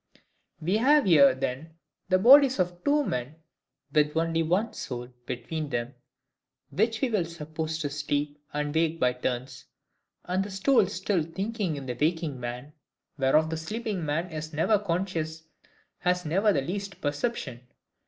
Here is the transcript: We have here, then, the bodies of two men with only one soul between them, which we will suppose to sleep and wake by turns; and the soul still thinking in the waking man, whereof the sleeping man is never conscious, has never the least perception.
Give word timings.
We 0.59 0.77
have 0.77 1.05
here, 1.05 1.35
then, 1.35 1.75
the 2.09 2.17
bodies 2.17 2.57
of 2.57 2.83
two 2.83 3.05
men 3.05 3.35
with 3.93 4.17
only 4.17 4.41
one 4.41 4.73
soul 4.73 5.09
between 5.27 5.69
them, 5.69 5.93
which 6.71 7.01
we 7.01 7.09
will 7.11 7.25
suppose 7.25 7.77
to 7.77 7.91
sleep 7.91 8.43
and 8.51 8.73
wake 8.73 8.99
by 8.99 9.13
turns; 9.13 9.65
and 10.25 10.43
the 10.43 10.49
soul 10.49 10.87
still 10.87 11.21
thinking 11.21 11.75
in 11.75 11.85
the 11.85 11.93
waking 12.01 12.39
man, 12.39 12.73
whereof 13.19 13.51
the 13.51 13.57
sleeping 13.57 14.03
man 14.03 14.31
is 14.31 14.53
never 14.53 14.79
conscious, 14.79 15.43
has 15.99 16.25
never 16.25 16.51
the 16.51 16.61
least 16.61 16.99
perception. 16.99 17.67